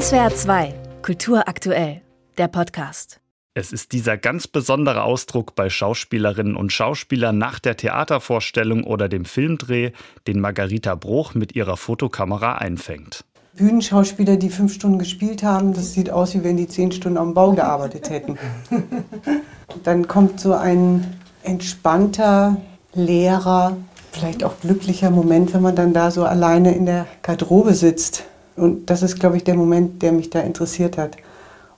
[0.00, 2.00] SWR 2, Kultur aktuell,
[2.36, 3.20] der Podcast.
[3.54, 9.24] Es ist dieser ganz besondere Ausdruck bei Schauspielerinnen und Schauspielern nach der Theatervorstellung oder dem
[9.24, 9.92] Filmdreh,
[10.26, 13.24] den Margarita Bruch mit ihrer Fotokamera einfängt.
[13.52, 17.32] Bühnenschauspieler, die fünf Stunden gespielt haben, das sieht aus, wie wenn die zehn Stunden am
[17.32, 18.36] Bau gearbeitet hätten.
[19.84, 22.56] Dann kommt so ein entspannter,
[22.94, 23.76] leerer,
[24.10, 28.24] vielleicht auch glücklicher Moment, wenn man dann da so alleine in der Garderobe sitzt.
[28.56, 31.16] Und das ist, glaube ich, der Moment, der mich da interessiert hat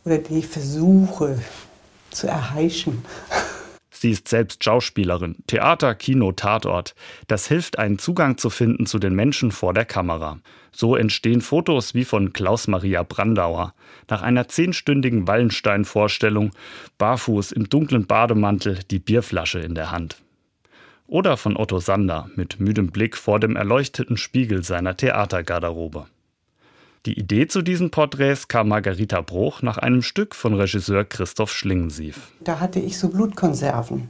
[0.05, 1.39] oder ich versuche
[2.11, 3.05] zu erheischen.
[3.91, 6.95] Sie ist selbst Schauspielerin, Theater, Kino, Tatort.
[7.29, 10.39] Das hilft, einen Zugang zu finden zu den Menschen vor der Kamera.
[10.71, 13.73] So entstehen Fotos wie von Klaus-Maria Brandauer.
[14.11, 16.51] Nach einer zehnstündigen Wallenstein-Vorstellung,
[16.99, 20.23] barfuß im dunklen Bademantel, die Bierflasche in der Hand.
[21.07, 26.07] Oder von Otto Sander mit müdem Blick vor dem erleuchteten Spiegel seiner Theatergarderobe.
[27.07, 32.33] Die Idee zu diesen Porträts kam Margarita Bruch nach einem Stück von Regisseur Christoph Schlingensief.
[32.41, 34.09] Da hatte ich so Blutkonserven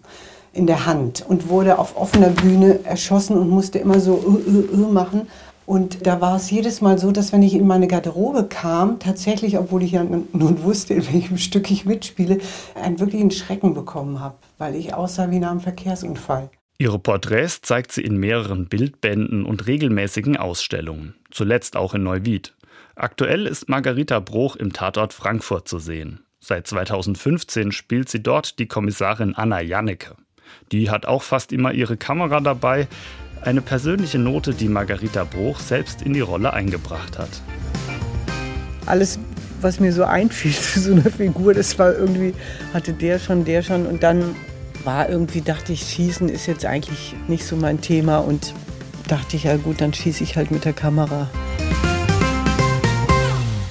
[0.54, 4.68] in der Hand und wurde auf offener Bühne erschossen und musste immer so uh, uh,
[4.72, 5.28] uh machen.
[5.66, 9.58] Und da war es jedes Mal so, dass wenn ich in meine Garderobe kam, tatsächlich,
[9.58, 12.38] obwohl ich ja nun wusste, in welchem Stück ich mitspiele,
[12.82, 16.48] einen wirklichen Schrecken bekommen habe, weil ich aussah wie nach einem Verkehrsunfall.
[16.78, 22.54] Ihre Porträts zeigt sie in mehreren Bildbänden und regelmäßigen Ausstellungen, zuletzt auch in Neuwied.
[22.98, 26.20] Aktuell ist Margarita Bruch im Tatort Frankfurt zu sehen.
[26.40, 30.16] Seit 2015 spielt sie dort die Kommissarin Anna Jannecke.
[30.72, 32.88] Die hat auch fast immer ihre Kamera dabei,
[33.42, 37.28] eine persönliche Note, die Margarita Bruch selbst in die Rolle eingebracht hat.
[38.86, 39.18] Alles,
[39.60, 42.32] was mir so einfiel zu so einer Figur, das war irgendwie,
[42.72, 44.34] hatte der schon, der schon und dann
[44.84, 48.54] war irgendwie, dachte ich, Schießen ist jetzt eigentlich nicht so mein Thema und
[49.06, 51.28] dachte ich, ja gut, dann schieße ich halt mit der Kamera.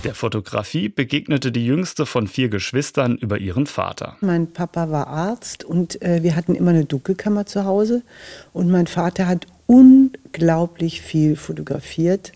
[0.06, 4.18] Der Fotografie begegnete die jüngste von vier Geschwistern über ihren Vater.
[4.22, 8.04] Mein Papa war Arzt und äh, wir hatten immer eine Dunkelkammer zu Hause.
[8.54, 12.34] Und mein Vater hat unglaublich viel fotografiert,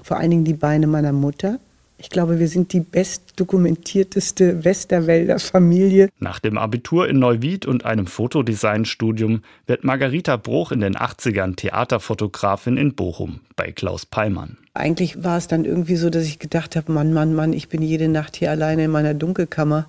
[0.00, 1.58] vor allen Dingen die Beine meiner Mutter.
[2.00, 6.10] Ich glaube, wir sind die bestdokumentierteste Westerwälder Familie.
[6.20, 12.76] Nach dem Abitur in Neuwied und einem Fotodesignstudium wird Margarita Bruch in den 80ern Theaterfotografin
[12.76, 14.58] in Bochum bei Klaus Peimann.
[14.74, 17.82] Eigentlich war es dann irgendwie so, dass ich gedacht habe, Mann, Mann, Mann, ich bin
[17.82, 19.88] jede Nacht hier alleine in meiner Dunkelkammer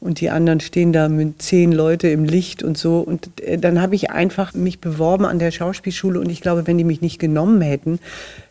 [0.00, 3.00] und die anderen stehen da mit zehn Leute im Licht und so.
[3.00, 6.78] Und äh, dann habe ich einfach mich beworben an der Schauspielschule und ich glaube, wenn
[6.78, 7.98] die mich nicht genommen hätten,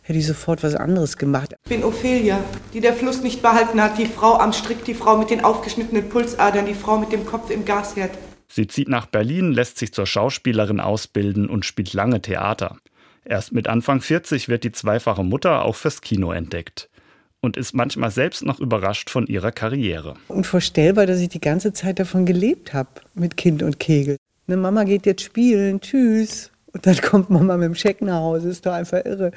[0.02, 1.54] hätte ich sofort was anderes gemacht.
[1.64, 2.38] Ich bin Ophelia,
[2.74, 6.08] die der Fluss nicht behalten hat, die Frau am Strick, die Frau mit den aufgeschnittenen
[6.08, 8.10] Pulsadern, die Frau mit dem Kopf im Gasherd.
[8.48, 12.78] Sie zieht nach Berlin, lässt sich zur Schauspielerin ausbilden und spielt lange Theater.
[13.24, 16.88] Erst mit Anfang 40 wird die zweifache Mutter auch fürs Kino entdeckt
[17.40, 20.14] und ist manchmal selbst noch überrascht von ihrer Karriere.
[20.28, 24.16] Unvorstellbar, dass ich die ganze Zeit davon gelebt habe, mit Kind und Kegel.
[24.46, 26.50] Eine Mama geht jetzt spielen, tschüss.
[26.72, 29.32] Und dann kommt Mama mit dem Scheck nach Hause, ist doch einfach irre.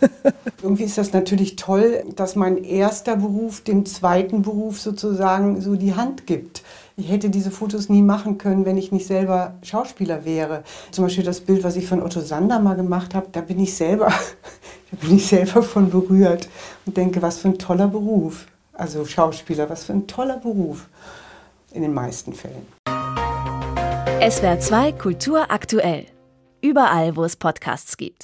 [0.62, 5.94] Irgendwie ist das natürlich toll, dass mein erster Beruf dem zweiten Beruf sozusagen so die
[5.94, 6.62] Hand gibt.
[6.96, 10.62] Ich hätte diese Fotos nie machen können, wenn ich nicht selber Schauspieler wäre.
[10.90, 13.74] Zum Beispiel das Bild, was ich von Otto Sander mal gemacht habe, da bin ich
[13.74, 14.08] selber,
[14.90, 16.48] da bin ich selber von berührt
[16.84, 18.46] und denke, was für ein toller Beruf.
[18.74, 20.88] Also Schauspieler, was für ein toller Beruf.
[21.72, 22.66] In den meisten Fällen.
[24.28, 26.04] SWR 2 Kultur aktuell.
[26.60, 28.20] Überall, wo es Podcasts gibt.